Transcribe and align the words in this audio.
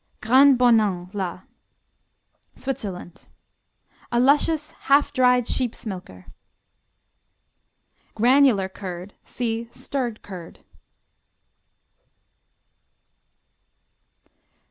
Grande 0.19 0.57
Bornand, 0.57 1.13
la 1.13 1.41
Switzerland 2.55 3.27
A 4.11 4.19
luscious 4.19 4.71
half 4.89 5.13
dried 5.13 5.47
sheep's 5.47 5.85
milker. 5.85 6.25
Granular 8.15 8.67
curd 8.67 9.13
see 9.23 9.67
Stirred 9.69 10.23
curd. 10.23 10.63